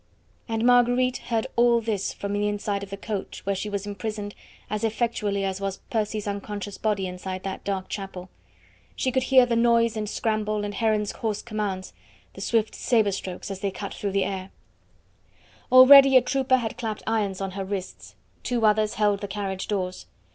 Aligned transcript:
And 0.47 0.65
Marguerite 0.65 1.17
heard 1.17 1.45
all 1.55 1.79
this 1.79 2.11
from 2.11 2.33
the 2.33 2.47
inside 2.47 2.81
of 2.81 2.89
the 2.89 2.97
coach 2.97 3.45
where 3.45 3.53
she 3.53 3.69
was 3.69 3.85
imprisoned 3.85 4.33
as 4.67 4.83
effectually 4.83 5.45
as 5.45 5.61
was 5.61 5.77
Percy's 5.91 6.25
unconscious 6.27 6.79
body 6.79 7.05
inside 7.05 7.43
that 7.43 7.63
dark 7.63 7.87
chapel. 7.87 8.27
She 8.95 9.11
could 9.11 9.21
hear 9.21 9.45
the 9.45 9.55
noise 9.55 9.95
and 9.95 10.09
scramble, 10.09 10.65
and 10.65 10.73
Heron's 10.73 11.11
hoarse 11.11 11.43
commands, 11.43 11.93
the 12.33 12.41
swift 12.41 12.73
sabre 12.73 13.11
strokes 13.11 13.51
as 13.51 13.59
they 13.59 13.69
cut 13.69 13.93
through 13.93 14.13
the 14.13 14.25
air. 14.25 14.49
Already 15.71 16.17
a 16.17 16.21
trooper 16.23 16.57
had 16.57 16.79
clapped 16.79 17.03
irons 17.05 17.39
on 17.39 17.51
her 17.51 17.63
wrists, 17.63 18.15
two 18.41 18.65
others 18.65 18.95
held 18.95 19.21
the 19.21 19.27
carriage 19.27 19.67
doors. 19.67 20.07